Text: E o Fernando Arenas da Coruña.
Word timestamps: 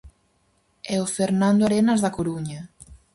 E 0.93 0.95
o 1.03 1.07
Fernando 1.15 1.61
Arenas 1.63 1.99
da 2.01 2.15
Coruña. 2.17 2.61